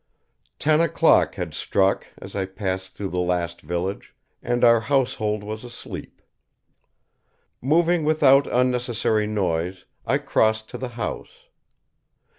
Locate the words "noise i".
9.27-10.17